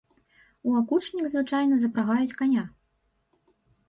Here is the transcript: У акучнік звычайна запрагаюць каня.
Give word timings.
У 0.69 0.77
акучнік 0.77 1.25
звычайна 1.33 1.77
запрагаюць 1.83 2.37
каня. 2.39 2.63